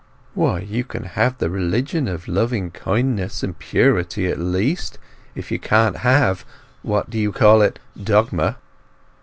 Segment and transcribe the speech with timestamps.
[0.33, 4.97] "Why, you can have the religion of loving kindness and purity at least,
[5.35, 8.57] if you can't have—what do you call it—dogma."